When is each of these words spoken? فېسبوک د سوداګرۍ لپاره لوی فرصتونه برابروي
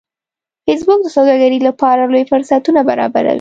فېسبوک 0.65 0.99
د 1.03 1.07
سوداګرۍ 1.15 1.59
لپاره 1.67 2.01
لوی 2.11 2.23
فرصتونه 2.31 2.79
برابروي 2.89 3.29